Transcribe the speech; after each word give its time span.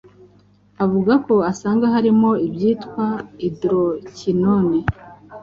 Avuga 0.83 1.13
ko 1.25 1.33
usanga 1.51 1.85
harimo 1.95 2.29
ibyitwa 2.47 3.05
Hydroquinone, 3.41 4.77